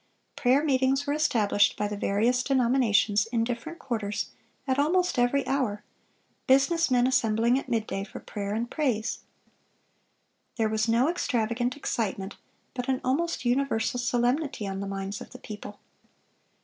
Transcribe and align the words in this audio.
Prayer 0.35 0.63
meetings 0.63 1.05
were 1.05 1.13
established 1.13 1.77
by 1.77 1.87
the 1.87 1.95
various 1.95 2.41
denominations, 2.41 3.27
in 3.27 3.43
different 3.43 3.77
quarters, 3.77 4.31
at 4.67 4.79
almost 4.79 5.19
every 5.19 5.45
hour, 5.45 5.83
business 6.47 6.89
men 6.89 7.05
assembling 7.05 7.59
at 7.59 7.69
midday 7.69 8.03
for 8.03 8.19
prayer 8.19 8.55
and 8.55 8.71
praise. 8.71 9.19
There 10.55 10.69
was 10.69 10.87
no 10.87 11.07
extravagant 11.07 11.77
excitement, 11.77 12.35
but 12.73 12.89
an 12.89 12.99
almost 13.03 13.45
universal 13.45 13.99
solemnity 13.99 14.65
on 14.65 14.79
the 14.79 14.87
minds 14.87 15.21
of 15.21 15.33
the 15.33 15.37
people. 15.37 15.79